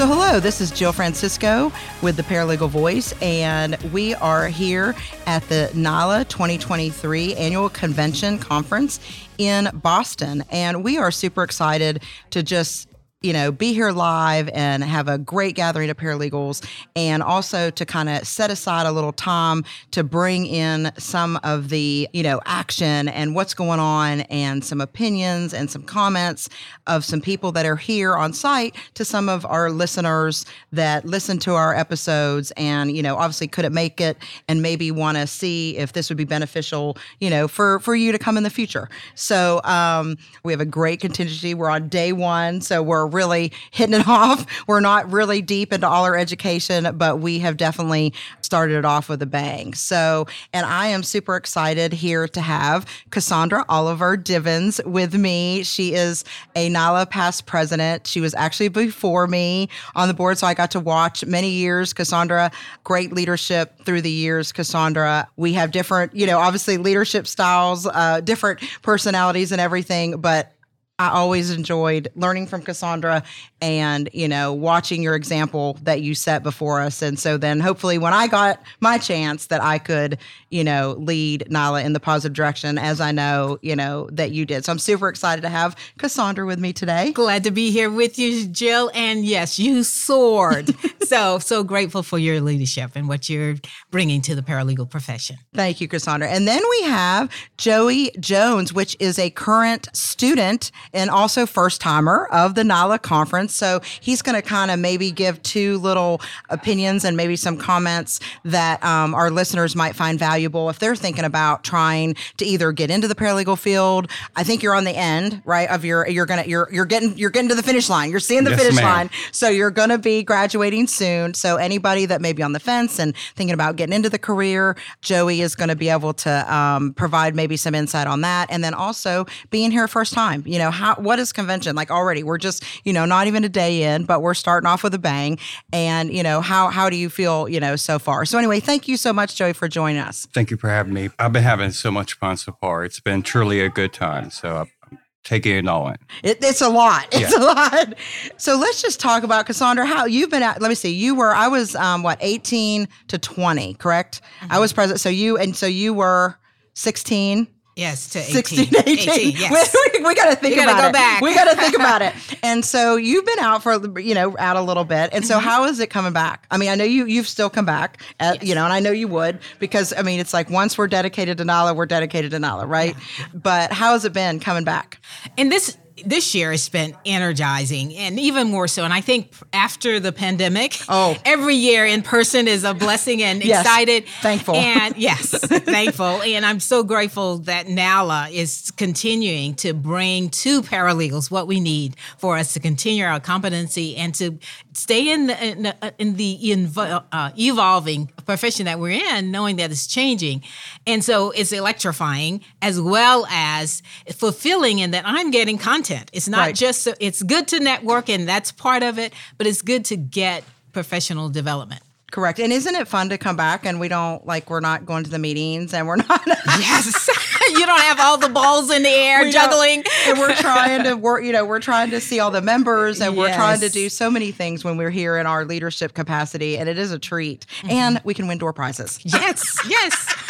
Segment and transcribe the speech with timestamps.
[0.00, 4.94] So, hello, this is Jill Francisco with the Paralegal Voice, and we are here
[5.26, 8.98] at the NALA 2023 Annual Convention Conference
[9.36, 10.42] in Boston.
[10.48, 12.88] And we are super excited to just
[13.22, 16.66] you know, be here live and have a great gathering of paralegals,
[16.96, 21.68] and also to kind of set aside a little time to bring in some of
[21.68, 26.48] the, you know, action and what's going on, and some opinions and some comments
[26.86, 31.38] of some people that are here on site to some of our listeners that listen
[31.38, 34.16] to our episodes and, you know, obviously couldn't make it
[34.48, 38.12] and maybe want to see if this would be beneficial, you know, for for you
[38.12, 38.88] to come in the future.
[39.14, 41.52] So um, we have a great contingency.
[41.52, 44.46] We're on day one, so we're really hitting it off.
[44.66, 49.08] We're not really deep into all our education, but we have definitely started it off
[49.08, 49.74] with a bang.
[49.74, 55.62] So, and I am super excited here to have Cassandra Oliver Divens with me.
[55.62, 56.24] She is
[56.56, 58.06] a NALA past president.
[58.06, 61.92] She was actually before me on the board, so I got to watch many years.
[61.92, 62.50] Cassandra,
[62.84, 64.52] great leadership through the years.
[64.52, 70.52] Cassandra, we have different, you know, obviously leadership styles, uh, different personalities and everything, but
[71.00, 73.22] I always enjoyed learning from Cassandra
[73.62, 77.00] and, you know, watching your example that you set before us.
[77.00, 80.18] And so then hopefully when I got my chance that I could,
[80.50, 84.44] you know, lead NALA in the positive direction as I know, you know, that you
[84.44, 84.66] did.
[84.66, 87.12] So I'm super excited to have Cassandra with me today.
[87.12, 88.90] Glad to be here with you, Jill.
[88.92, 90.74] And yes, you soared.
[91.04, 93.56] so, so grateful for your leadership and what you're
[93.90, 95.36] bringing to the paralegal profession.
[95.54, 96.28] Thank you, Cassandra.
[96.28, 102.26] And then we have Joey Jones, which is a current student and also first timer
[102.30, 103.54] of the NALA conference.
[103.54, 108.20] So he's going to kind of maybe give two little opinions and maybe some comments
[108.44, 112.90] that um, our listeners might find valuable if they're thinking about trying to either get
[112.90, 114.10] into the paralegal field.
[114.36, 115.68] I think you're on the end, right?
[115.68, 118.10] Of your you're gonna you're you're getting you're getting to the finish line.
[118.10, 118.84] You're seeing the yes, finish ma'am.
[118.84, 119.10] line.
[119.32, 121.34] So you're gonna be graduating soon.
[121.34, 124.76] So anybody that may be on the fence and thinking about getting into the career,
[125.02, 128.62] Joey is going to be able to um, provide maybe some insight on that, and
[128.62, 130.42] then also being here first time.
[130.46, 132.22] You know how what is convention like already?
[132.22, 134.98] We're just you know not even a day in, but we're starting off with a
[134.98, 135.38] bang.
[135.72, 138.24] And you know how how do you feel you know so far?
[138.24, 140.26] So anyway, thank you so much, Joey, for joining us.
[140.32, 141.10] Thank you for having me.
[141.18, 142.84] I've been having so much fun so far.
[142.84, 144.30] It's been truly a good time.
[144.30, 144.56] So.
[144.56, 145.96] I'm taking it all in.
[146.22, 147.06] It, it's a lot.
[147.12, 147.38] It's yeah.
[147.38, 147.94] a lot.
[148.38, 149.84] So let's just talk about Cassandra.
[149.84, 150.60] How you've been at?
[150.62, 150.92] Let me see.
[150.92, 151.34] You were.
[151.34, 154.22] I was um, what eighteen to twenty, correct?
[154.40, 154.52] Mm-hmm.
[154.52, 155.00] I was president.
[155.00, 156.38] So you and so you were
[156.74, 157.46] sixteen.
[157.76, 158.34] Yes, to 18.
[158.34, 159.10] 16, 18.
[159.10, 159.74] 18 yes.
[159.94, 160.92] we, we, we got to think about go it.
[160.92, 161.20] Back.
[161.22, 162.14] We got to think about it.
[162.42, 165.10] And so you've been out for, you know, out a little bit.
[165.12, 165.46] And so mm-hmm.
[165.46, 166.46] how is it coming back?
[166.50, 168.48] I mean, I know you, you've still come back, at, yes.
[168.48, 171.38] you know, and I know you would because, I mean, it's like once we're dedicated
[171.38, 172.96] to NALA, we're dedicated to NALA, right?
[172.96, 173.26] Yeah.
[173.34, 175.00] But how has it been coming back?
[175.36, 178.84] And this, this year has been energizing and even more so.
[178.84, 183.44] And I think after the pandemic, oh, every year in person is a blessing and
[183.44, 184.06] yes, excited.
[184.20, 184.54] Thankful.
[184.54, 186.22] And yes, thankful.
[186.22, 191.96] And I'm so grateful that NALA is continuing to bring to paralegals what we need
[192.18, 194.38] for us to continue our competency and to
[194.72, 199.70] stay in the, in the, in the uh, evolving profession that we're in, knowing that
[199.70, 200.42] it's changing.
[200.86, 203.82] And so it's electrifying as well as
[204.12, 205.89] fulfilling in that I'm getting content.
[206.12, 206.54] It's not right.
[206.54, 210.44] just, it's good to network and that's part of it, but it's good to get
[210.72, 211.82] professional development.
[212.10, 212.40] Correct.
[212.40, 215.10] And isn't it fun to come back and we don't like we're not going to
[215.10, 217.08] the meetings and we're not Yes.
[217.52, 219.84] you don't have all the balls in the air we juggling.
[220.06, 223.14] And we're trying to work, you know, we're trying to see all the members and
[223.14, 223.18] yes.
[223.18, 226.68] we're trying to do so many things when we're here in our leadership capacity and
[226.68, 227.46] it is a treat.
[227.58, 227.70] Mm-hmm.
[227.70, 228.98] And we can win door prizes.
[229.04, 229.58] Yes.
[229.68, 230.29] Yes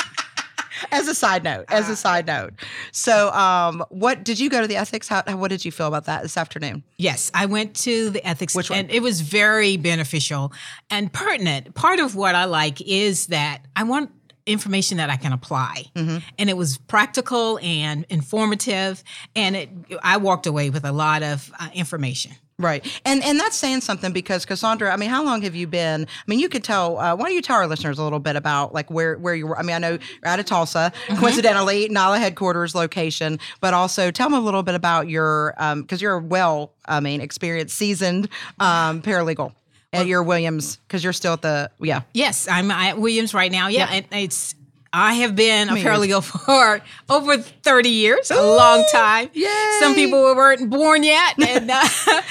[0.90, 1.96] as a side note, as a ah.
[1.96, 2.54] side note.
[2.92, 5.08] So, um, what did you go to the ethics?
[5.08, 6.82] How, what did you feel about that this afternoon?
[6.96, 8.80] Yes, I went to the ethics, Which one?
[8.80, 10.52] and it was very beneficial
[10.90, 11.74] and pertinent.
[11.74, 14.10] Part of what I like is that I want
[14.46, 15.84] information that I can apply.
[15.94, 16.18] Mm-hmm.
[16.38, 19.02] And it was practical and informative.
[19.36, 19.70] And it,
[20.02, 22.32] I walked away with a lot of uh, information.
[22.60, 22.84] Right.
[23.06, 26.04] And and that's saying something because Cassandra, I mean, how long have you been?
[26.04, 28.36] I mean, you could tell, uh, why don't you tell our listeners a little bit
[28.36, 29.58] about like where, where you were?
[29.58, 31.18] I mean, I know you're out of Tulsa, mm-hmm.
[31.18, 35.86] coincidentally, NALA headquarters location, but also tell them a little bit about your, because um,
[35.98, 38.28] you're a well, I mean, experienced, seasoned
[38.58, 39.54] um, paralegal
[39.92, 42.02] at your Williams, because you're still at the, yeah.
[42.12, 43.68] Yes, I'm at Williams right now.
[43.68, 44.18] Yeah, yeah.
[44.18, 44.54] it's
[44.92, 49.30] I have been a paralegal for over 30 years, a long time.
[49.32, 49.76] Yay.
[49.80, 51.38] Some people weren't born yet.
[51.38, 51.88] And, uh,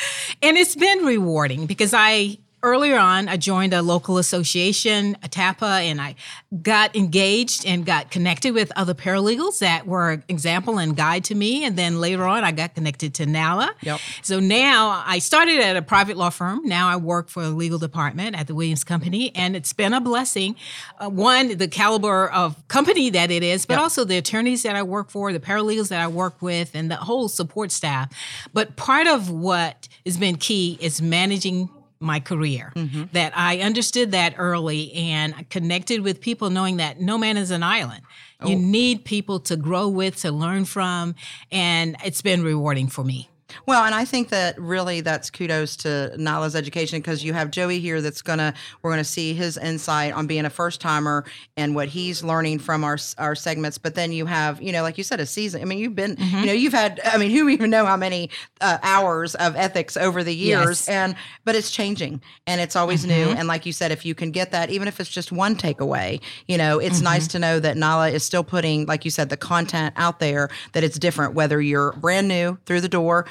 [0.41, 6.01] and it's been rewarding because I earlier on, I joined a local association, ATAPA, and
[6.01, 6.15] I
[6.61, 11.63] got engaged and got connected with other paralegals that were example and guide to me.
[11.63, 13.71] And then later on, I got connected to NALA.
[13.81, 13.99] Yep.
[14.21, 16.61] So now I started at a private law firm.
[16.65, 20.01] Now I work for the legal department at the Williams Company, and it's been a
[20.01, 20.55] blessing.
[20.99, 23.81] Uh, one, the caliber of company that it is, but Yep.
[23.81, 26.97] also the attorneys that I work for, the paralegals that I work with, and the
[26.97, 28.09] whole support staff.
[28.53, 31.69] But part of what has been key is managing
[31.99, 32.71] my career.
[32.75, 33.03] Mm-hmm.
[33.13, 37.63] That I understood that early and connected with people knowing that no man is an
[37.63, 38.01] island.
[38.45, 38.59] You oh.
[38.59, 41.15] need people to grow with, to learn from,
[41.51, 43.29] and it's been rewarding for me.
[43.65, 47.79] Well, and I think that really that's kudos to Nala's education because you have Joey
[47.79, 51.25] here that's gonna we're gonna see his insight on being a first timer
[51.57, 53.77] and what he's learning from our our segments.
[53.77, 55.61] But then you have you know like you said a season.
[55.61, 56.45] I mean you've been you mm-hmm.
[56.45, 58.29] know you've had I mean who even know how many
[58.61, 60.89] uh, hours of ethics over the years Yes.
[60.89, 63.13] and but it's changing and it's always new.
[63.13, 63.37] Mm-hmm.
[63.39, 66.21] And like you said, if you can get that even if it's just one takeaway,
[66.47, 67.31] you know it's nice mm-hmm.
[67.31, 70.83] to know that Nala is still putting like you said the content out there that
[70.83, 73.25] it's different whether you're brand new through the door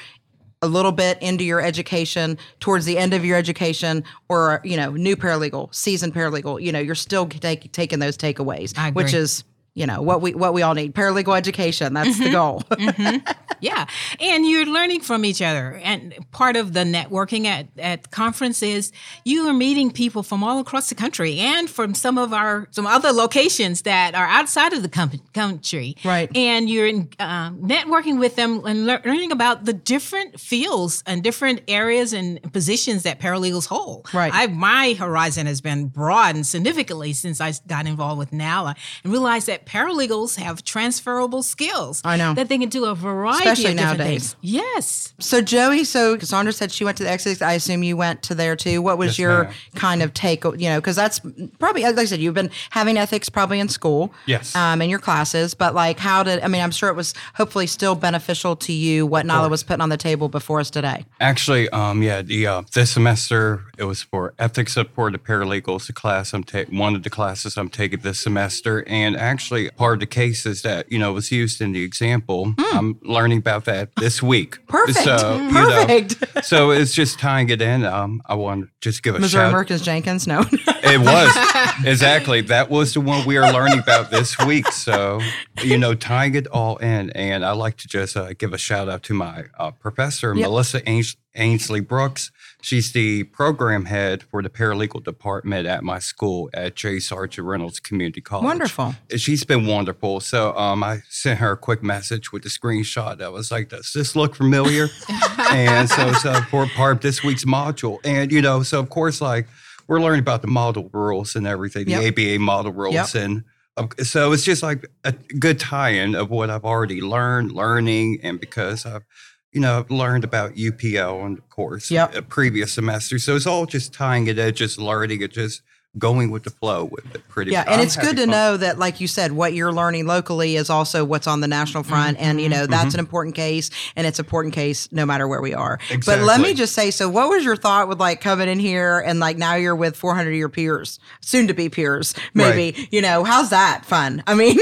[0.61, 4.91] a little bit into your education towards the end of your education or you know
[4.91, 9.03] new paralegal seasoned paralegal you know you're still take, taking those takeaways I agree.
[9.03, 9.43] which is
[9.79, 12.63] you know what we what we all need paralegal education that's the goal
[13.61, 13.85] Yeah.
[14.19, 15.79] And you're learning from each other.
[15.83, 18.91] And part of the networking at, at conference is
[19.25, 22.87] you are meeting people from all across the country and from some of our some
[22.87, 25.95] other locations that are outside of the com- country.
[26.03, 26.35] Right.
[26.35, 31.23] And you're in, uh, networking with them and lear- learning about the different fields and
[31.23, 34.13] different areas and positions that paralegals hold.
[34.13, 34.31] Right.
[34.33, 39.47] I, my horizon has been broadened significantly since I got involved with NALA and realized
[39.47, 42.01] that paralegals have transferable skills.
[42.03, 42.33] I know.
[42.33, 44.33] That they can do a variety Especially of different nowadays.
[44.33, 44.35] things.
[44.41, 45.13] Yes.
[45.19, 48.33] so joey so cassandra said she went to the exit i assume you went to
[48.35, 49.53] there too what was Yes, your ma'am.
[49.75, 51.19] kind of take you know because that's
[51.59, 54.55] probably like i said you've been having ethics probably in school Yes.
[54.55, 57.67] um, in your classes but like how did i mean i'm sure it was hopefully
[57.67, 61.69] still beneficial to you what nala was putting on the table before us today Actually,
[61.69, 65.87] um, yeah, the uh, this semester it was for ethics support to paralegals.
[65.87, 69.95] The class I'm taking, one of the classes I'm taking this semester, and actually part
[69.95, 72.53] of the cases that you know was used in the example.
[72.57, 74.57] I'm learning about that this week.
[74.67, 74.99] Perfect.
[74.99, 76.45] So, you know, Perfect.
[76.45, 77.83] so it's just tying it in.
[77.85, 79.53] Um, I want to just give a missouri shout.
[79.67, 80.41] merkins jenkins no
[80.83, 84.67] It was exactly that was the one we are learning about this week.
[84.71, 85.19] So
[85.63, 88.87] you know, tying it all in, and I like to just uh, give a shout
[88.89, 90.43] out to my uh, professor, Yep.
[90.47, 92.31] Melissa Ains- Ainsley Brooks.
[92.61, 96.97] She's the program head for the paralegal department at my school at J.
[96.97, 98.43] Sargeant Reynolds Community College.
[98.43, 98.95] Wonderful.
[99.15, 100.19] She's been wonderful.
[100.19, 103.21] So um, I sent her a quick message with the screenshot.
[103.21, 104.89] I was like, "Does this look familiar?"
[105.51, 109.21] and so, so for part of this week's module, and you know, so of course,
[109.21, 109.47] like
[109.87, 112.13] we're learning about the model rules and everything, the Yep.
[112.19, 113.23] ABA model rules, Yep.
[113.23, 113.43] and
[113.77, 118.39] uh, so it's just like a good tie-in of what I've already learned, learning, and
[118.39, 119.03] because I've
[119.51, 122.15] you know, I've learned about UPL and of course Yep.
[122.15, 123.17] a previous semester.
[123.19, 125.61] So it's all just tying it in, just learning it, just
[125.97, 127.67] going with the flow with it pretty Yeah, much.
[127.69, 128.29] and I'm it's good to fun.
[128.29, 131.81] know that, like you said, what you're learning locally is also what's on the national
[131.81, 132.71] mm-hmm, front, and you know Mm-hmm.
[132.71, 132.99] that's an mm-hmm.
[132.99, 135.79] important case, and it's an important case no matter where we are.
[136.05, 138.99] But let me just say, so what was your thought with like coming in here
[138.99, 142.87] and like now you're with 400 of your peers, soon to be peers, maybe?
[142.91, 144.21] You know, how's that fun?
[144.27, 144.59] I mean,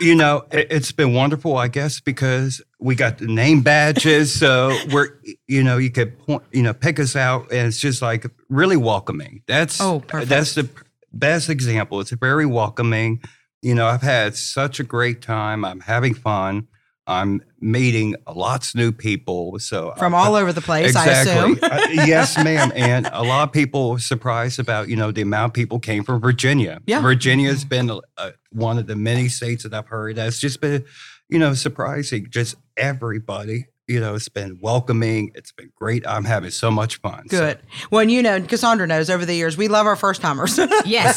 [0.00, 4.38] you know, it, it's been wonderful, I guess, because we got the name badges.
[4.38, 5.08] So we're,
[5.46, 8.76] you know, you could point, you know, pick us out, and it's just like really
[8.76, 9.42] welcoming.
[9.46, 10.28] That's Oh, perfect.
[10.28, 10.68] that's the
[11.12, 12.00] best example.
[12.00, 13.22] It's very welcoming.
[13.62, 15.64] You know, I've had such a great time.
[15.64, 16.68] I'm having fun.
[17.06, 19.58] I'm meeting lots of new people.
[19.60, 21.58] So from I- all over the place, I assume.
[21.62, 22.72] Uh, yes, ma'am.
[22.74, 26.02] And a lot of people were surprised about, you know, the amount of people came
[26.04, 26.80] from Virginia.
[26.86, 27.00] Yeah.
[27.00, 30.84] Virginia's been uh, one of the many states that I've heard that's just been,
[31.28, 32.26] you know, surprising.
[32.28, 35.30] Just everybody, you know, it's been welcoming.
[35.36, 36.04] It's been great.
[36.06, 37.28] I'm having so much fun.
[37.28, 37.60] So- Good.
[37.90, 40.58] Well, and you know, Cassandra knows over the years, we love our first timers.
[40.84, 41.16] Yes.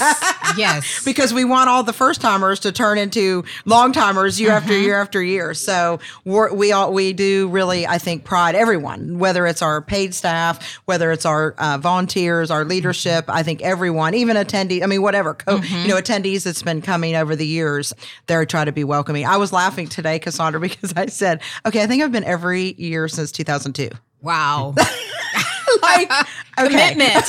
[0.58, 1.04] yes.
[1.06, 4.82] because we want all the first timers to turn into long timers year after uh-huh.
[4.82, 5.54] year after year.
[5.54, 10.14] So we're, we all we do really, I think, pride everyone, whether it's our paid
[10.14, 13.26] staff, whether it's our uh, volunteers, our leadership.
[13.26, 13.38] Mm-hmm.
[13.38, 14.82] I think everyone, even attendees.
[14.84, 15.82] I mean, whatever co- mm-hmm.
[15.82, 17.94] you know, attendees that's been coming over the years,
[18.28, 19.26] they're trying to be welcoming.
[19.26, 23.08] I was laughing today, Cassandra, because I said, okay, I think I've been every year
[23.08, 23.90] since 2002.
[24.22, 24.76] Wow.
[25.82, 26.12] Like,
[26.60, 26.68] okay.
[26.68, 27.26] Commitment.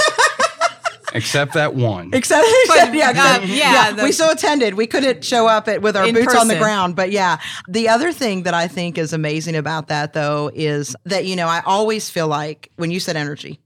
[1.14, 2.10] Except that one.
[2.12, 4.74] Except, But, yeah, uh, yeah, yeah, the- we still attended.
[4.74, 7.38] We couldn't show up at, with our In boots on the ground, but yeah.
[7.68, 11.48] The other thing that I think is amazing about that, though, is that you know
[11.48, 13.60] I always feel like when you said energy,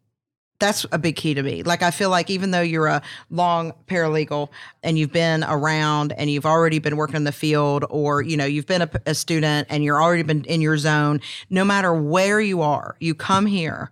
[0.60, 1.62] that's a big key to me.
[1.62, 4.48] Like I feel like even though you're a long paralegal
[4.82, 8.44] and you've been around and you've already been working in the field or you know
[8.44, 11.20] you've been a, a student and you're already been in your zone,
[11.50, 13.90] no matter where you are, you come here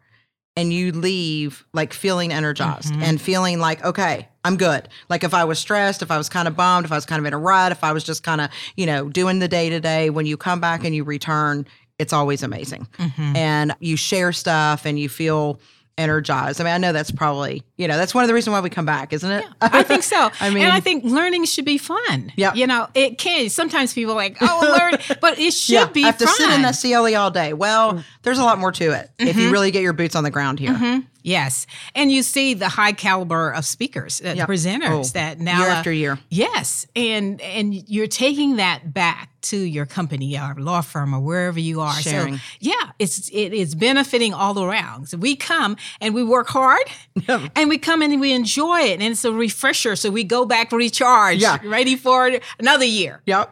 [0.57, 3.03] and you leave like feeling energized Mhm.
[3.03, 4.89] and feeling like okay, I'm good.
[5.09, 7.19] Like if I was stressed, if I was kind of bummed, if I was kind
[7.21, 9.69] of in a rut, if I was just kind of, you know, doing the day
[9.71, 11.67] to day, when you come back and you return,
[11.99, 13.37] it's always amazing Mhm.
[13.37, 15.59] and you share stuff and you feel
[16.03, 16.61] energized.
[16.61, 18.69] I mean, I know that's probably, you know, that's one of the reasons why we
[18.69, 19.45] come back, isn't it?
[19.63, 20.31] I think so.
[20.41, 22.33] I mean- and I think learning should be fun.
[22.37, 22.53] Yeah.
[22.55, 23.49] You know, it can.
[23.49, 26.63] Sometimes people like, oh, learn, but it should yeah, be I have to sit in
[26.63, 27.55] the CLE all day.
[27.55, 30.31] Well, there's a lot more to it if you really get your boots on the
[30.31, 30.73] ground here.
[30.75, 31.07] Mhm.
[31.25, 31.69] Yes.
[31.95, 34.49] And you see the high caliber of speakers, uh, Yep.
[34.49, 36.19] presenters Oh, that now year after year.
[36.31, 41.59] Yes, and and you're taking that back to your company or law firm or wherever
[41.61, 41.93] you are.
[41.95, 42.37] Sharing.
[42.37, 45.09] So yeah, it's it is benefiting all around.
[45.09, 46.83] So we come and we work hard,
[47.29, 49.97] and we come and we enjoy it, and it's a refresher.
[49.97, 51.59] So we go back recharged, Yeah.
[51.65, 53.21] ready for another year.
[53.27, 53.51] Yep.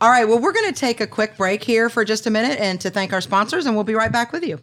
[0.00, 0.26] All right.
[0.26, 2.88] Well, we're going to take a quick break here for just a minute and to
[2.90, 4.60] thank our sponsors, and we'll be right back with you.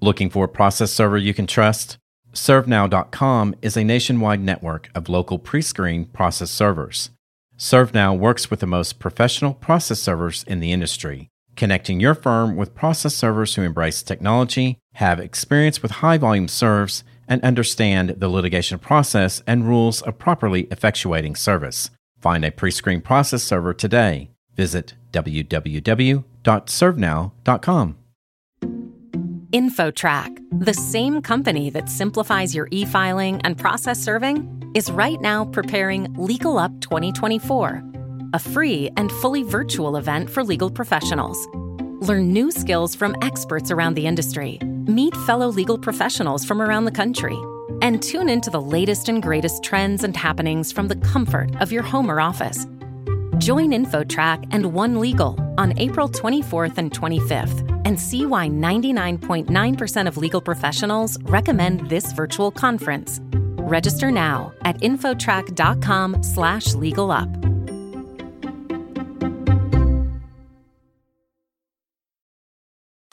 [0.00, 1.98] Looking for a process server you can trust?
[2.32, 7.10] ServeNow.com is a nationwide network of local pre screened process servers.
[7.58, 12.74] ServeNow works with the most professional process servers in the industry, connecting your firm with
[12.74, 18.78] process servers who embrace technology, have experience with high volume serves, and understand the litigation
[18.78, 21.90] process and rules of properly effectuating service.
[22.20, 24.28] Find a pre screened process server today.
[24.54, 27.96] Visit www.servenow.com.
[29.54, 35.44] InfoTrack, the same company that simplifies your e filing and process serving, is right now
[35.44, 37.80] preparing Legal Up 2024,
[38.32, 41.38] a free and fully virtual event for legal professionals.
[42.00, 44.58] Learn new skills from experts around the industry,
[44.88, 47.38] meet fellow legal professionals from around the country,
[47.80, 51.84] and tune into the latest and greatest trends and happenings from the comfort of your
[51.84, 52.66] home or office.
[53.38, 60.16] Join InfoTrack and One Legal on April 24th and 25th and see why 99.9% of
[60.16, 63.20] legal professionals recommend this virtual conference.
[63.22, 67.53] Register now at infotrack.com slash legal up.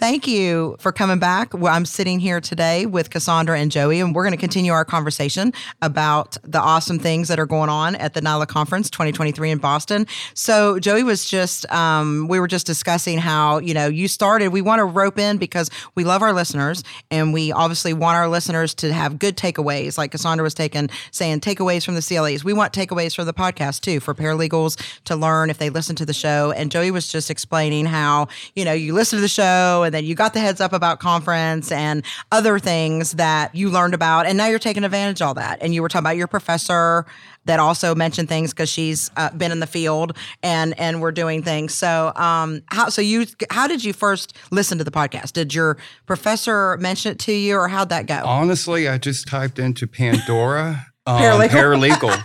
[0.02, 1.54] Thank you for coming back.
[1.54, 5.54] I'm sitting here today with Cassandra and Joey, and we're going to continue our conversation
[5.84, 10.08] about the awesome things that are going on at the NALA Conference 2023 in Boston.
[10.34, 14.64] So, Joey was just, um, we were just discussing how, you know, you started, we
[14.64, 18.74] want to rope in because we love our listeners and we obviously want our listeners
[18.74, 20.00] to have good takeaways.
[20.00, 22.44] Like Cassandra was taking, saying takeaways from the CLEs.
[22.44, 26.08] We want takeaways from the podcast too for paralegals to learn if they listen to
[26.08, 26.52] the show.
[26.54, 30.06] And Joey was just explaining how, you know, you listen to the show and then
[30.06, 34.26] you got the heads up about conference and other things that you learned about.
[34.26, 35.60] And now you're taking advantage of all that.
[35.62, 37.06] And you were talking about your professor
[37.46, 41.42] that also mentioned things because she's uh, been in the field and and we're doing
[41.42, 41.74] things.
[41.74, 45.34] So um how so you how did you first listen to the podcast?
[45.34, 48.22] Did your professor mention it to you or how'd that go?
[48.26, 51.50] Honestly, I just typed into Pandora um, Paralegal.
[51.50, 52.24] paralegal,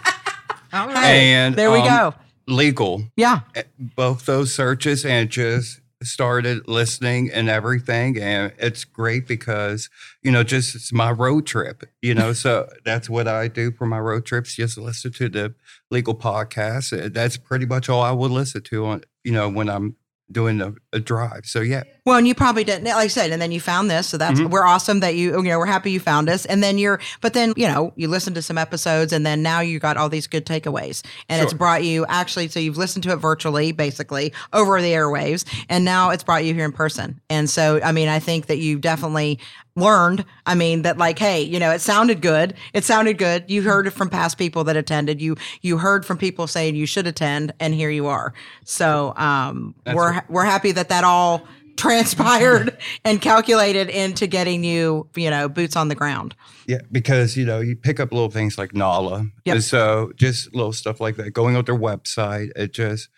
[0.75, 1.05] All right.
[1.07, 2.15] and there we um, go.
[2.49, 3.41] Legal, Yeah.
[3.79, 8.19] both those searches, and just started listening and everything.
[8.19, 9.89] And it's great because
[10.23, 11.85] you know, just it's my road trip.
[12.03, 14.55] You know, so that's what I do for my road trips.
[14.57, 15.55] Just listen to the
[15.91, 17.13] legal podcast.
[17.13, 19.97] That's pretty much all I would listen to on you know when I'm
[20.31, 21.47] doing a, a drive.
[21.47, 24.07] So yeah, Well, and you probably didn't, like I said, and then you found this.
[24.07, 24.49] So that's, Mhm.
[24.51, 26.45] we're awesome that you, you know, we're happy you found us.
[26.47, 29.59] And then you're, but then, you know, you listened to some episodes and then now
[29.59, 31.03] you got all these good takeaways.
[31.29, 35.45] And it's brought you actually, so you've listened to it virtually, basically over the airwaves.
[35.69, 37.21] And now it's brought you here in person.
[37.29, 39.41] And so, I mean, I think that you definitely
[39.75, 42.55] learned, I mean, that like, hey, you know, it sounded good.
[42.73, 43.45] It sounded good.
[43.49, 45.21] You heard it from past people that attended.
[45.21, 48.33] You, you heard from people saying you should attend and here you are.
[48.65, 50.31] So, um, we're, right.
[50.31, 51.43] we're happy that that all
[51.77, 56.35] transpired and calculated into getting you, you know, boots on the ground.
[56.67, 59.55] Yeah, because you know you pick up little things like Nala, Yep.
[59.55, 61.31] and so just little stuff like that.
[61.33, 63.09] Going on their website, it just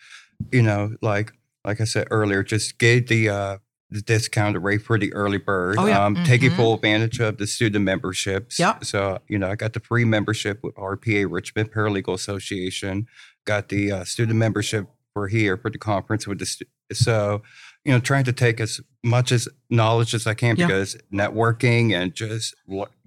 [0.51, 1.31] you know like
[1.65, 3.57] like I said earlier, just get the uh,
[3.89, 5.75] the discounted rate for the early bird.
[5.79, 6.05] Oh, yeah.
[6.05, 6.55] um, taking Mhm.
[6.55, 8.59] full advantage of the student memberships.
[8.59, 8.85] Yep.
[8.85, 13.07] So you know I got the free membership with RPA Richmond Paralegal Association.
[13.45, 17.41] Got the uh, student membership for here for the conference with the stu- so
[17.85, 20.67] you know trying to take as much as knowledge as I can Yeah.
[20.67, 22.55] because networking and just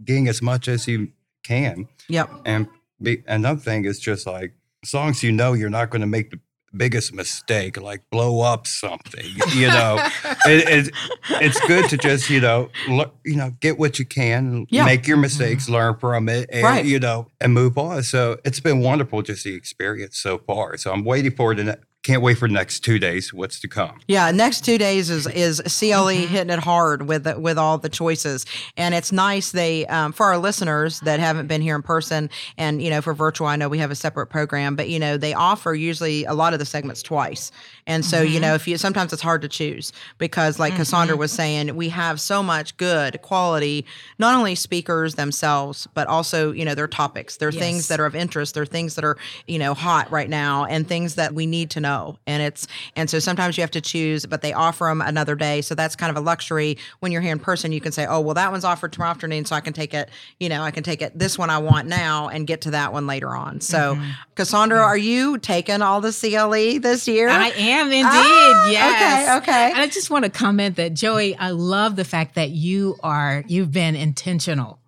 [0.04, 1.08] getting as much as you
[1.44, 1.88] can.
[2.08, 2.30] Yep.
[2.46, 2.68] And
[3.00, 6.06] be, another thing is just like as long as you know you're not going to
[6.06, 6.40] make the
[6.74, 9.26] biggest mistake, like blow up something.
[9.54, 9.98] You know,
[10.46, 10.94] it, it,
[11.42, 14.84] it's good to just you know look, you know get what you can, Yeah.
[14.84, 15.22] make your mm-hmm.
[15.22, 16.84] mistakes, learn from it, and Right.
[16.84, 18.02] you know, and move on.
[18.02, 20.76] So it's been wonderful just the experience so far.
[20.78, 23.32] So I'm waiting for the can't wait for the next two days.
[23.32, 24.00] What's to come?
[24.08, 26.32] Yeah, next two days is is CLE Mm-hmm.
[26.34, 28.44] hitting it hard with the- with all the choices,
[28.76, 29.52] and it's nice.
[29.52, 32.28] They um, for our listeners that haven't been here in person,
[32.58, 35.16] and you know for virtual, I know we have a separate program, but you know
[35.16, 37.52] they offer usually a lot of the segments twice,
[37.86, 38.32] and so Mm-hmm.
[38.34, 41.88] you know if you sometimes it's hard to choose because like Cassandra was saying, we
[41.90, 43.84] have so much good quality,
[44.18, 48.16] not only speakers themselves, but also you know their topics, their things that are of
[48.16, 49.16] interest, their things that are
[49.46, 51.91] you know hot right now, and things that we need to know.
[52.26, 55.60] And it's and so sometimes you have to choose, but they offer them another day.
[55.62, 57.72] So that's kind of a luxury when you're here in person.
[57.72, 60.10] You can say, oh well, that one's offered tomorrow afternoon, so I can take it.
[60.40, 62.92] You know, I can take it this one I want now and get to that
[62.92, 63.60] one later on.
[63.60, 63.98] So,
[64.34, 67.28] Cassandra, are you taking all the CLE this year?
[67.28, 68.04] I am indeed.
[68.04, 69.28] Ah, yes.
[69.28, 69.70] okay, okay.
[69.72, 73.44] And I just want to comment that Joey, I love the fact that you are
[73.46, 74.78] you've been intentional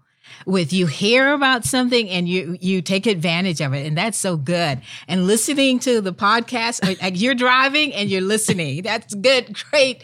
[0.46, 4.36] with you hear about something and you you take advantage of it and that's so
[4.36, 10.02] good and listening to the podcast like you're driving and you're listening that's good great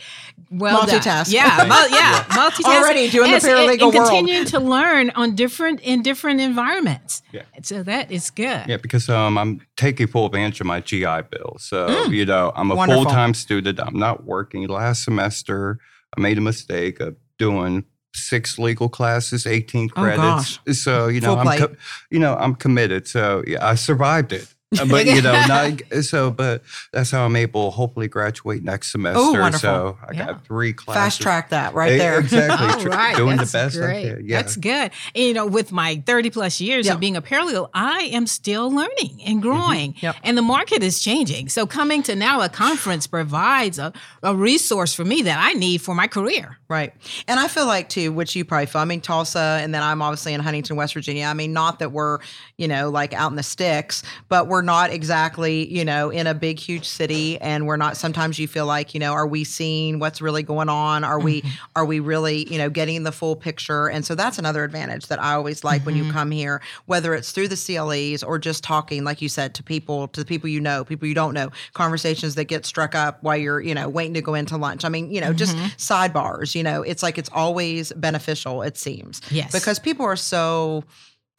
[0.50, 1.26] well multitask done.
[1.26, 1.32] Multitask.
[1.32, 3.94] yeah mul- yeah multitasking Already doing the Yes, and- paralegal and, world.
[3.94, 7.42] continuing to learn on different in different environments Yeah.
[7.62, 11.56] so that is good Yeah, because um, I'm taking full advantage of my GI Bill.
[11.58, 12.14] So, Mm.
[12.14, 13.04] you know, I'm a Wonderful.
[13.04, 13.78] full time student.
[13.80, 14.66] I'm not working.
[14.68, 15.78] Last semester,
[16.16, 20.58] I made a mistake of doing six legal classes, 18 Oh, credits.
[20.80, 21.76] So, you know, Full I'm co-
[22.10, 23.06] you know, I'm committed.
[23.08, 24.52] So, yeah, I survived it.
[24.78, 26.30] Uh, But you know, not so.
[26.30, 26.62] But
[26.92, 29.20] that's how I'm able to hopefully graduate next semester.
[29.20, 29.58] wonderful.
[29.58, 30.26] So I Yeah.
[30.26, 31.02] got three classes.
[31.02, 32.20] Fast track that right there.
[32.20, 32.86] Exactly.
[32.90, 34.02] Right, Doing that's the best I great.
[34.16, 34.28] can.
[34.28, 34.42] Yeah.
[34.42, 34.90] That's good.
[35.14, 36.94] And, you know, with my 30 plus years Yeah.
[36.94, 39.92] of being a paralegal, I am still learning and growing.
[39.94, 40.06] Mm-hmm.
[40.06, 40.16] Yep.
[40.22, 41.48] And the market is changing.
[41.48, 45.94] So coming to NALA conference provides a, a resource for me that I need for
[45.94, 46.58] my career.
[46.68, 46.92] Right.
[47.26, 50.00] And I feel like too, which you probably feel, I mean, Tulsa, and then I'm
[50.02, 51.26] obviously in Huntington, West Virginia.
[51.26, 52.18] I mean, not that we're,
[52.56, 56.34] you know, like out in the sticks, but we're not exactly, you know, in a
[56.34, 57.40] big, huge city.
[57.40, 60.68] And we're not, sometimes you feel like, you know, are we seeing what's really going
[60.68, 61.04] on?
[61.04, 61.50] Are we, mm-hmm.
[61.76, 63.88] are we really, you know, getting the full picture?
[63.88, 66.12] And so that's another advantage that I always like when you mm-hmm.
[66.12, 70.08] come here, whether it's through the CLEs or just talking, like you said, to people,
[70.08, 73.36] to the people you know, people you don't know, conversations that get struck up while
[73.36, 74.84] you're, you know, waiting to go into lunch.
[74.84, 75.66] I mean, you know, just mm-hmm.
[75.76, 79.20] sidebars, you know, it's like it's always beneficial, it seems.
[79.30, 79.52] Yes.
[79.52, 80.84] Because people are so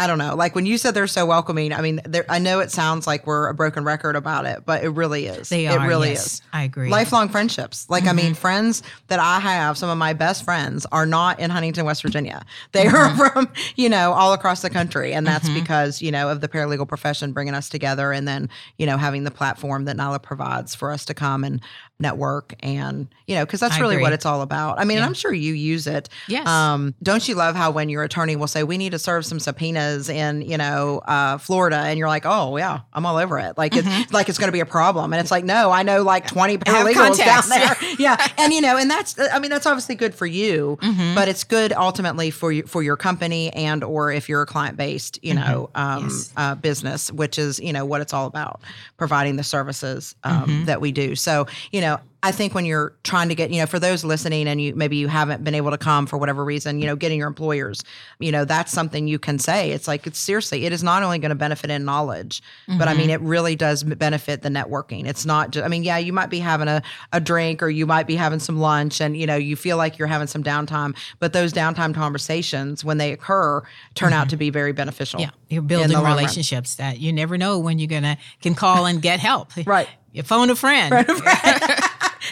[0.02, 0.34] I don't know.
[0.34, 3.48] Like when you said they're so welcoming, I mean, I know it sounds like we're
[3.50, 5.50] a broken record about it, but it really is.
[5.50, 5.78] They are.
[5.78, 6.42] It really yes, is.
[6.52, 6.90] I agree.
[6.90, 7.88] Lifelong friendships.
[7.88, 8.34] Like, I mean, mm-hmm.
[8.34, 12.44] friends that I have, some of my best friends are not in Huntington, West Virginia.
[12.72, 13.44] They are mm-hmm.
[13.46, 15.14] from, you know, all across the country.
[15.14, 15.60] And that's mm-hmm.
[15.60, 19.24] because, you know, of the paralegal profession bringing us together and then, you know, having
[19.24, 21.62] the platform that NALA provides for us to come and
[22.02, 24.80] network and, you know, because that's I really what it's all about.
[24.80, 26.10] I mean, and I'm sure you use it.
[26.28, 26.48] Yes.
[26.48, 29.40] Um, don't you love how when your attorney will say, we need to serve some
[29.40, 33.58] subpoenas in, you know, uh, Florida, and you're like, oh, yeah, I'm all over it.
[33.58, 35.14] Like, it's like it's going to be a problem.
[35.14, 36.70] And it's like, no, I know like 20 Mm-hmm.
[36.76, 37.96] have paralegals down there.
[38.00, 38.18] yeah.
[38.38, 41.16] And, you know, and that's, I mean, that's obviously good for you, Mm-hmm.
[41.16, 44.76] but it's good ultimately for you, for your company and, or if you're a client
[44.78, 46.08] based, you know, um, Mm-hmm.
[46.10, 46.34] Yes.
[46.38, 48.62] uh, business, which is, you know, what it's all about,
[48.98, 50.66] providing the services um, Mm-hmm.
[50.66, 51.16] that we do.
[51.16, 51.91] So, you know,
[52.24, 54.96] I think when you're trying to get, you know, for those listening and you maybe
[54.96, 57.84] you haven't been able to come for whatever reason, you know, getting your employers,
[58.20, 59.72] you know, that's something you can say.
[59.72, 62.44] It's like it's seriously, it is not only going to benefit in knowledge,
[62.78, 63.24] but I mean, mm-hmm.
[63.24, 65.08] it really does benefit the networking.
[65.08, 67.88] It's not just, I mean, yeah, you might be having a, a drink or you
[67.88, 70.96] might be having some lunch and, you know, you feel like you're having some downtime,
[71.20, 73.64] but those downtime conversations, when they occur,
[73.96, 74.30] turn out mm-hmm.
[74.30, 75.22] to be very beneficial.
[75.22, 79.20] Yeah, you're building relationships that you never know when you're gonna can call and get
[79.20, 79.52] help.
[79.66, 79.90] Right.
[80.12, 80.94] You phone a friend.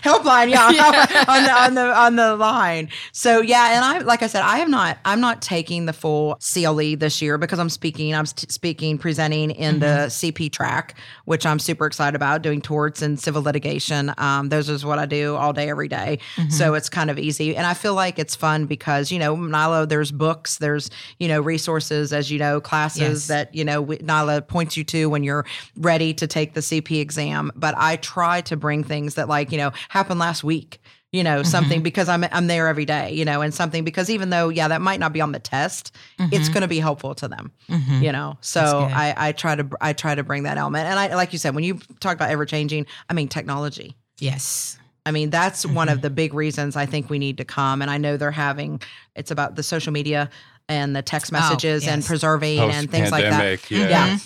[0.04, 0.66] helpline yeah,
[1.28, 2.90] on the on the on the line.
[3.12, 6.38] So yeah and i like i said i am not i'm not taking the full
[6.54, 11.46] cle this year because i'm speaking i'm st- speaking presenting in the cp track which
[11.46, 14.14] i'm super excited about doing torts and civil litigation.
[14.18, 16.20] Um, those is what i do all day every day.
[16.50, 17.56] so it's kind of easy.
[17.56, 21.42] And i feel like it's fun because you know NALA there's books there's you know
[21.42, 23.28] resources as you know classes Yes.
[23.28, 25.46] that you know we- NALA points you to when you're
[25.78, 27.52] ready to take the cp exam.
[27.56, 31.44] But i try to bring things that like you know happened last week you know
[31.44, 31.84] something mm-hmm.
[31.84, 34.82] because i'm i'm there every day you know and something because even though yeah that
[34.82, 36.54] might not be on the test it's mm-hmm.
[36.54, 38.02] going to be helpful to them mm-hmm.
[38.02, 41.14] you know so i i try to i try to bring that element and i
[41.16, 44.78] like you said when you talk about ever changing i mean technology Yes.
[45.06, 45.96] I mean, that's one Mm-hmm.
[45.96, 47.82] of the big reasons I think we need to come.
[47.82, 48.82] And I know they're having,
[49.16, 50.30] it's about the social media
[50.68, 52.08] and the text oh, messages and yes.
[52.08, 53.32] preserving and things like that.
[53.32, 53.90] Post-pandemic, yeah.
[53.90, 54.18] Yeah.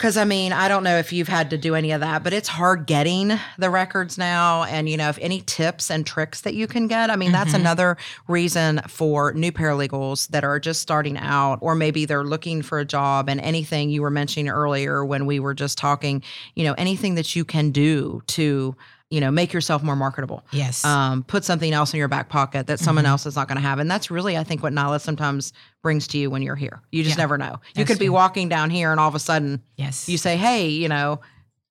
[0.00, 2.32] Because I mean, I don't know if you've had to do any of that, but
[2.32, 4.64] it's hard getting the records now.
[4.64, 7.50] And, you know, if any tips and tricks that you can get, I mean, that's
[7.50, 7.60] Mm-hmm.
[7.60, 12.78] another reason for new paralegals that are just starting out, or maybe they're looking for
[12.78, 16.22] a job and anything you were mentioning earlier when we were just talking,
[16.54, 18.74] you know, anything that you can do to,
[19.10, 20.44] you know, make yourself more marketable.
[20.52, 20.84] Yes.
[20.84, 23.10] Um, put something else in your back pocket that someone Mm-hmm.
[23.10, 23.78] else is not going to have.
[23.80, 26.80] And that's really, I think, what Nala sometimes brings to you when you're here.
[26.92, 27.54] You just Yeah, never know.
[27.74, 28.14] You that's could be true.
[28.14, 30.08] walking down here and all of a sudden, yes.
[30.08, 31.20] you say, "Hey, you know,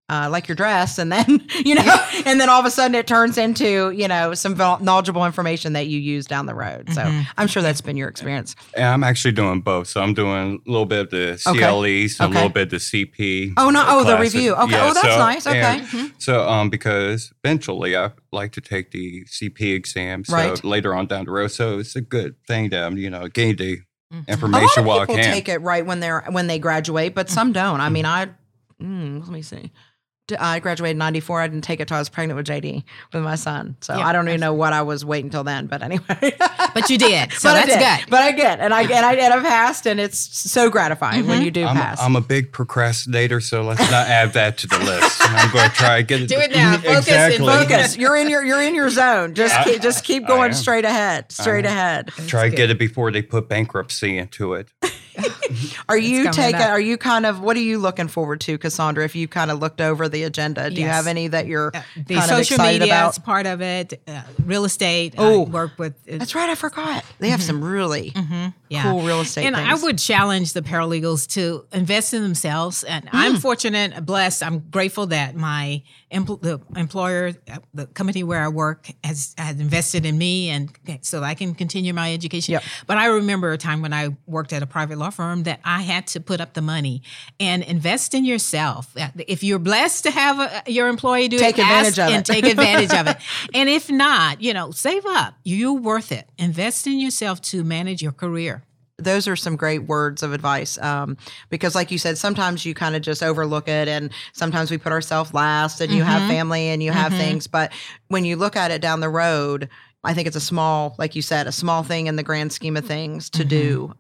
[0.10, 3.08] uh, like your dress," and then you know, and then all of a sudden it
[3.08, 6.90] turns into you know some val- knowledgeable information that you use down the road.
[6.94, 7.22] So Mm-hmm.
[7.38, 8.56] I'm sure that's been your experience.
[8.76, 9.88] And I'm actually doing both.
[9.88, 11.60] So I'm doing a little bit of the Okay.
[11.60, 12.26] CLEs Okay.
[12.26, 13.54] a little bit of the CP.
[13.58, 13.84] Oh, no.
[13.88, 14.54] Oh, the review.
[14.56, 14.80] Okay.
[14.80, 15.48] Oh, that's nice.
[15.48, 15.80] Okay.
[15.80, 16.08] Mm-hmm.
[16.18, 20.24] So, um, because eventually I like to take the CP exam.
[20.26, 20.64] So Right.
[20.64, 21.52] later on down the road.
[21.52, 23.80] So it's a good thing to, you know, gain the
[24.12, 25.32] A lot information of while I people can.
[25.34, 27.80] take it right when they're when they graduate, but some don't.
[27.82, 28.28] I mean, I
[28.82, 29.72] mm, let me see.
[30.30, 31.42] D- I graduated in '94.
[31.42, 33.76] I didn't take it till I was pregnant with JD with my son.
[33.82, 35.68] So Yeah, I don't even know what I was waiting till then.
[35.68, 36.06] But anyway,
[36.74, 37.34] but you did.
[37.40, 37.80] So but that's did.
[37.80, 38.10] good.
[38.10, 41.38] But I get, and I and I and I passed, and it's so gratifying when
[41.38, 41.46] mm-hmm.
[41.46, 42.02] you do I'm, pass.
[42.02, 45.22] I'm a big procrastinator, so let's not add that to the list.
[45.22, 46.28] I'm going to try and get it.
[46.28, 46.74] Do it now.
[46.78, 47.48] Focus and exactly.
[47.48, 47.98] Focus.
[47.98, 49.36] You're in your you're in your zone.
[49.36, 51.32] Just I- keep, just keep going straight ahead.
[51.32, 52.10] Straight ahead.
[52.28, 52.58] Try and good.
[52.58, 54.68] get it before they put bankruptcy into it.
[55.90, 56.56] Are you taking?
[56.62, 56.70] up.
[56.70, 57.40] Are you kind of?
[57.42, 59.04] What are you looking forward to, Cassandra?
[59.06, 62.16] If you kind of looked over the agenda, do you have any that you're the
[62.16, 63.12] kind of excited media about?
[63.12, 64.02] is part of it.
[64.08, 65.16] Uh, real estate.
[65.18, 65.46] Oh.
[65.46, 65.94] I work with.
[66.12, 66.50] uh, That's right.
[66.50, 67.04] I forgot.
[67.20, 68.14] They have some really
[68.70, 68.84] yeah.
[68.84, 69.68] cool real estate And things.
[69.68, 72.84] I would challenge the paralegals to invest in themselves.
[72.84, 74.44] And I'm fortunate, blessed.
[74.44, 77.34] I'm grateful that my empl- the employer,
[77.74, 80.70] the company where I work, has has invested in me, and
[81.02, 82.54] so I can continue my education.
[82.54, 82.64] Yep.
[82.88, 85.82] But I remember a time when I worked at a private law firm that I
[85.82, 87.02] had to put up the money
[87.40, 88.96] and invest in yourself.
[89.28, 92.32] If you're blessed to have a, your employee do Take it, advantage of and it.
[92.34, 93.18] take advantage of it.
[93.54, 95.36] And if not, you know, save up.
[95.44, 96.28] You're worth it.
[96.38, 98.64] Invest in yourself to manage your career.
[99.00, 101.18] Those are some great words of advice um,
[101.50, 104.92] because like you said sometimes you kind of just overlook it and sometimes we put
[104.92, 106.32] ourselves last and you have mm-hmm.
[106.32, 107.22] family and you have mm-hmm.
[107.22, 107.48] things.
[107.48, 107.72] But
[108.08, 109.70] when you look at it down the road
[110.04, 112.78] i think it's a small like you said a small thing in the grand scheme
[112.78, 113.50] of things to mm-hmm.
[113.50, 113.94] do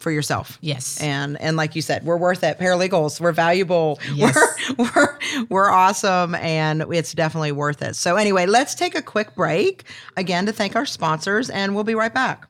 [0.00, 0.58] for yourself.
[0.62, 1.00] Yes.
[1.00, 2.58] and and like you said we're worth it.
[2.58, 4.00] Paralegals we're valuable.
[4.14, 4.34] Yes.
[4.76, 5.18] we're, we're
[5.50, 7.94] we're awesome and it's definitely worth it.
[7.96, 9.84] So anyway let's take a quick break
[10.16, 12.49] again to thank our sponsors and we'll be right back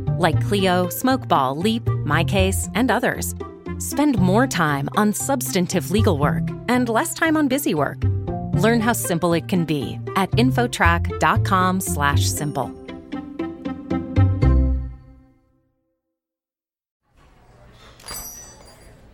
[0.21, 3.35] like Clio, Smokeball, Leap, MyCase, and others.
[3.79, 8.01] Spend more time on substantive legal work and less time on busy work.
[8.53, 12.71] Learn how simple it can be at infotrack.com/simple.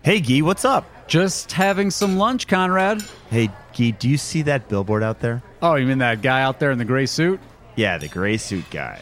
[0.03, 0.85] Hey, Gee, what's up?
[1.07, 3.03] Just having some lunch, Conrad.
[3.29, 5.43] Hey, Gee, do you see that billboard out there?
[5.61, 7.41] Oh, you mean that guy out there in the gray suit?
[7.75, 9.01] Yeah, the gray suit guy.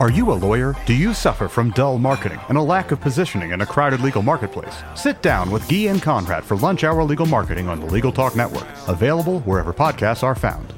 [0.00, 0.74] Are you a lawyer?
[0.86, 4.22] Do you suffer from dull marketing and a lack of positioning in a crowded legal
[4.22, 4.82] marketplace?
[4.94, 8.34] Sit down with Guy and Conrad for Lunch Hour Legal Marketing on the Legal Talk
[8.34, 10.72] Network, available wherever podcasts are found.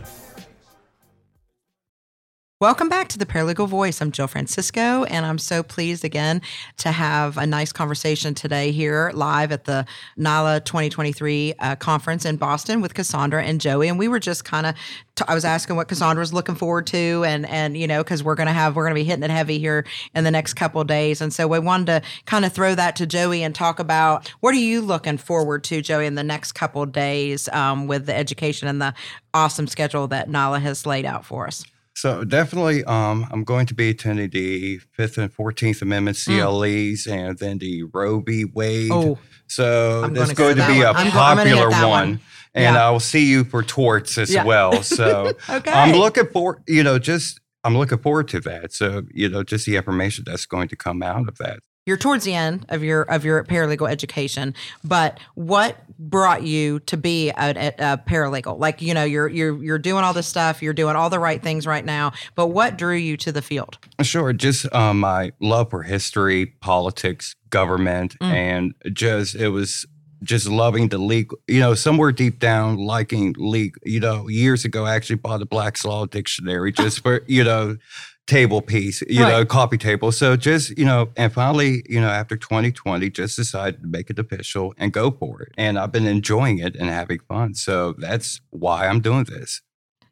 [2.62, 4.00] Welcome back to the Paralegal Voice.
[4.00, 6.40] I'm Jill Francisco, and I'm so pleased again
[6.76, 9.84] to have a nice conversation today here live at the
[10.16, 13.88] NALA 2023 uh, conference in Boston with Cassandra and Joey.
[13.88, 14.76] And we were just kind of,
[15.16, 18.22] t- I was asking what Cassandra was looking forward to, and and you know, because
[18.22, 21.20] we're gonna have we're gonna be hitting it heavy here in the next couple days,
[21.20, 24.54] and so we wanted to kind of throw that to Joey and talk about what
[24.54, 28.68] are you looking forward to, Joey, in the next couple days um, with the education
[28.68, 28.94] and the
[29.34, 31.64] awesome schedule that NALA has laid out for us.
[32.02, 37.38] So definitely, um, I'm going to be attending the Fifth and Fourteenth Amendment CLEs, and
[37.38, 38.44] then the Roe v.
[38.44, 38.90] Wade.
[38.90, 39.04] Mm.
[39.14, 39.18] Oh.
[39.46, 40.96] so I'm that's going to that be a one.
[40.96, 41.88] I'm popular one.
[41.88, 42.20] one.
[42.54, 42.82] And Yeah.
[42.86, 44.42] I'll see you for torts as Yeah.
[44.44, 44.82] well.
[44.82, 45.70] So Okay.
[45.70, 48.72] I'm looking for, you know, just I'm looking forward to that.
[48.72, 51.60] So, you know, just the information that's going to come out of that.
[51.84, 56.96] You're towards the end of your of your paralegal education, but what brought you to
[56.96, 58.58] be a, a, paralegal?
[58.60, 61.42] Like, you know, you're you're you're doing all this stuff, you're doing all the right
[61.42, 63.78] things right now, but what drew you to the field?
[64.00, 68.32] Sure, just um, my love for history, politics, government, Mm.
[68.32, 69.84] and just it was
[70.22, 71.38] just loving the legal.
[71.48, 73.82] You know, somewhere deep down, liking legal.
[73.84, 77.76] You know, years ago, I actually bought a Black's Law dictionary just for you know
[78.26, 80.12] table piece, you know, coffee table.
[80.12, 84.18] So just you know, and finally, you know, after 2020, just decided to make it
[84.18, 85.52] official and go for it.
[85.56, 87.54] And I've been enjoying it and having fun.
[87.54, 89.62] So that's why I'm doing this.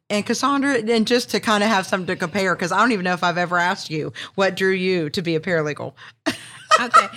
[0.09, 3.05] And Cassandra, and just to kind of have something to compare, because I don't even
[3.05, 5.93] know if I've ever asked you what drew you to be a paralegal.
[6.79, 7.07] okay.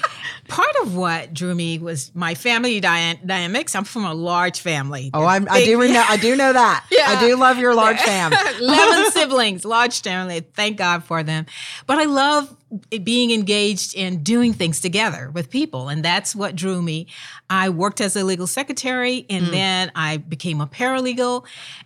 [0.49, 3.75] Part of what drew me was my family dy- dynamics.
[3.75, 5.11] I'm from a large family.
[5.15, 6.05] Oh, I'm, I do know.
[6.07, 6.85] I do know that.
[6.91, 8.37] I do love your large family.
[8.61, 10.41] 11 siblings, large family.
[10.41, 11.47] Thank God for them.
[11.87, 12.55] But I love
[13.05, 15.89] being engaged in doing things together with people.
[15.89, 17.07] And that's what drew me.
[17.49, 21.45] I worked as a legal secretary and then I became a paralegal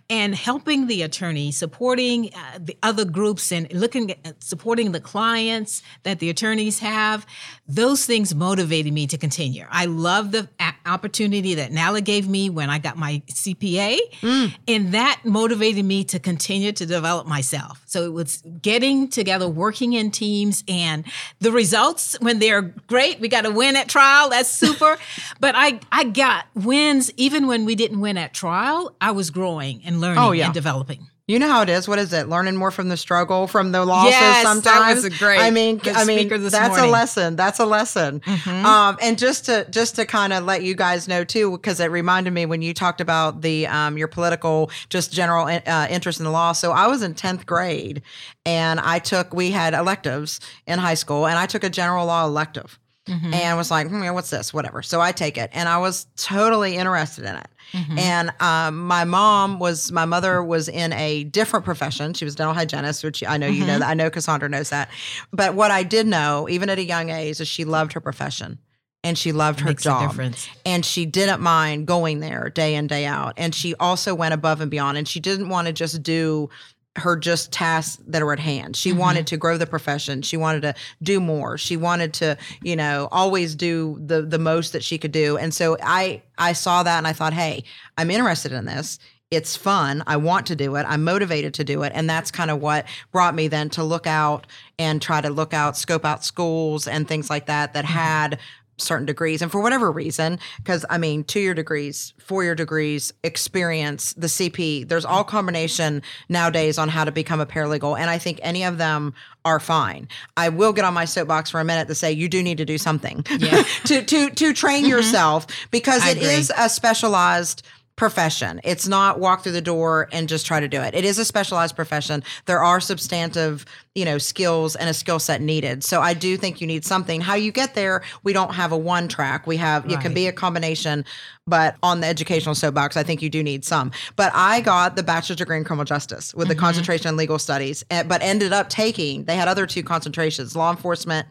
[0.09, 5.83] and helping the attorney, supporting uh, the other groups and looking at supporting the clients
[6.05, 7.27] that the attorneys have.
[7.71, 9.67] Those things motivated me to continue.
[9.71, 14.55] I love the a- opportunity that Nala gave me when I got my CPA, mm.
[14.67, 17.83] and that motivated me to continue to develop myself.
[17.85, 21.05] So it was getting together, working in teams, and
[21.41, 24.31] the results when they're great, we got a win at trial.
[24.31, 24.97] That's super.
[25.41, 28.97] but I I got wins even when we didn't win at trial.
[29.01, 30.47] I was growing and learning Oh, yeah.
[30.47, 31.09] and developing.
[31.29, 31.87] You know how it is.
[31.87, 32.29] What is it?
[32.29, 34.13] Learning more from the struggle, from the losses.
[34.13, 36.19] Yes, that sometimes was a great- I mean, I mean,
[36.51, 37.37] that's a lesson.
[37.37, 38.23] That's a lesson.
[38.67, 41.91] Um, and just to just to kind of let you guys know too, because it
[41.91, 46.25] reminded me when you talked about the um, your political, just general uh, interest in
[46.25, 46.53] the law.
[46.53, 48.01] So I was in tenth grade,
[48.47, 52.25] and I took we had electives in high school, and I took a general law
[52.25, 52.79] elective.
[53.11, 54.53] And was like, hmm, what's this?
[54.53, 54.83] Whatever.
[54.83, 57.49] So I take it, and I was totally interested in it.
[57.75, 62.15] And um, my mom was, my mother was in a different profession.
[62.15, 63.89] She was dental hygienist, which I know you know that.
[63.89, 64.89] I know Cassandra knows that.
[65.33, 68.59] But what I did know, even at a young age, is she loved her profession
[69.05, 70.11] and she loved her job.
[70.11, 70.49] difference.
[70.67, 73.35] And she didn't mind going there day in, day out.
[73.37, 74.99] And she also went above and beyond.
[74.99, 76.51] And she didn't want to just do
[76.99, 78.77] her just tasks that are at hand.
[78.77, 78.99] She mm-hmm.
[78.99, 80.23] wanted to grow the profession.
[80.23, 81.59] She wanted to do more.
[81.59, 85.37] She wanted to, you know, always do the the most that she could do.
[85.37, 87.65] And so I I saw that and I thought, "Hey,
[87.97, 88.99] I'm interested in this.
[89.31, 90.03] It's fun.
[90.07, 90.87] I want to do it.
[90.89, 94.07] I'm motivated to do it." And that's kind of what brought me then to look
[94.07, 94.47] out
[94.79, 97.99] and try to look out, scope out schools and things like that that mm-hmm.
[97.99, 98.39] had
[98.79, 103.13] certain degrees and for whatever reason because i mean two year degrees four year degrees
[103.25, 108.19] experience the cp there's all combination nowadays on how to become a paralegal and i
[108.19, 109.13] think any of them
[109.49, 110.09] are fine.
[110.37, 112.65] I will get on my soapbox for a minute to say you do need to
[112.67, 113.23] do something
[113.85, 114.91] to to to train mm-hmm.
[114.91, 116.65] yourself because I it is agree.
[116.65, 117.63] a specialized
[117.99, 118.61] profession.
[118.63, 120.95] It's not walk through the door and just try to do it.
[120.95, 122.23] It is a specialized profession.
[122.47, 125.83] There are substantive, you know, skills and a skill set needed.
[125.83, 127.21] So I do think you need something.
[127.21, 129.49] How you get there, we don't have a one track.
[129.49, 131.05] We have it can be a combination,
[131.47, 133.91] but on the educational soapbox, I think you do need some.
[134.15, 137.85] But I got the bachelor's degree in criminal justice with the concentration in legal studies,
[137.91, 141.27] eh, but ended up taking they had other two concentrations, law enforcement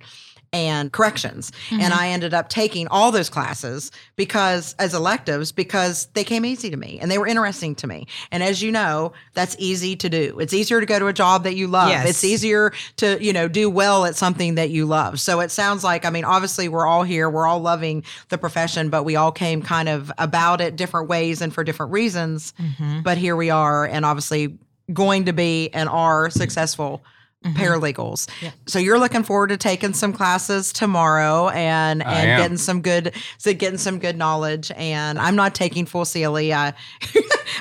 [0.54, 1.52] and corrections.
[1.72, 2.00] And mm-hmm.
[2.00, 6.78] I ended up taking all those classes because as electives because they came easy to
[6.78, 8.08] me and they were interesting to me.
[8.32, 10.40] And as you know, that's easy to do.
[10.40, 11.90] It's easier to go to a job that you love.
[11.90, 12.10] Yes.
[12.10, 15.20] It's easier to, you know, do well at something that you love.
[15.20, 18.90] So it sounds like I mean obviously we're all here, we're all loving the profession,
[18.90, 22.54] but we all came kind of about it different ways and for different reasons.
[22.60, 23.02] Mm-hmm.
[23.02, 24.58] But here we are and obviously
[24.94, 27.04] going to be and are successful
[27.46, 27.56] Mm-hmm.
[27.56, 28.28] paralegals.
[28.66, 33.54] So you're looking forward to taking some classes tomorrow and and getting some good so
[33.54, 34.72] getting some good knowledge.
[34.76, 36.36] And I'm not taking full CLE.
[36.36, 36.74] I,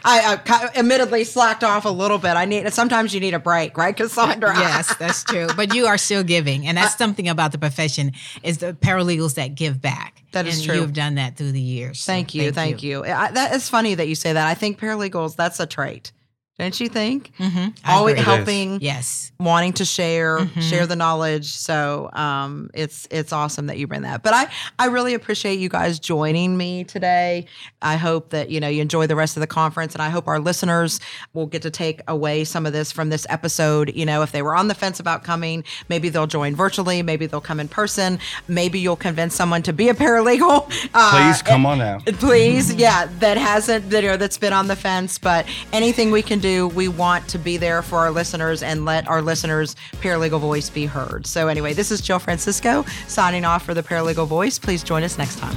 [0.03, 2.37] I, I admittedly slacked off a little bit.
[2.37, 4.55] I need sometimes you need a break, right, Cassandra?
[4.59, 5.49] yes, that's true.
[5.55, 8.12] But you are still giving, and that's something about the profession
[8.43, 10.23] is the paralegals that give back.
[10.33, 10.75] That is and true.
[10.77, 12.01] You've done that through the years.
[12.01, 13.05] So Thank you, thank, you.
[13.05, 14.47] I, that is funny that you say that.
[14.47, 16.12] I think paralegals that's a trait.
[16.59, 17.33] Don't you think?
[17.38, 17.69] Mm-hmm.
[17.85, 18.21] Always agree.
[18.21, 18.25] It is.
[18.25, 19.31] helping, Yes.
[19.38, 20.61] wanting to share Mm-hmm.
[20.61, 24.87] share the knowledge so um it's it's awesome that you bring that but i i
[24.87, 27.45] really appreciate you guys joining me today
[27.83, 30.27] i hope that you know you enjoy the rest of the conference and i hope
[30.27, 30.99] our listeners
[31.35, 34.40] will get to take away some of this from this episode you know if they
[34.42, 38.19] were on the fence about coming maybe they'll join virtually maybe they'll come in person
[38.49, 40.64] maybe you'll convince someone to be a paralegal
[40.95, 42.05] uh, Please come on out.
[42.07, 46.23] please yeah that hasn't that you know that's been on the fence but anything we
[46.23, 46.68] can do.
[46.68, 50.87] We want to be there for our listeners and let our listeners' paralegal voice be
[50.87, 51.26] heard.
[51.26, 54.59] So, anyway, this is Jill Francisco signing off for the Paralegal Voice.
[54.59, 55.56] Please join us next time.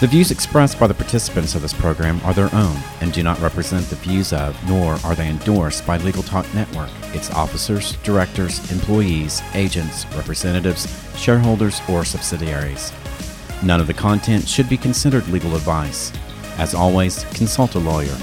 [0.00, 3.40] The views expressed by the participants of this program are their own and do not
[3.40, 8.70] represent the views of, nor are they endorsed by Legal Talk Network, its officers, directors,
[8.72, 12.92] employees, agents, representatives, shareholders, or subsidiaries.
[13.62, 16.12] None of the content should be considered legal advice.
[16.58, 18.18] As always, consult a lawyer.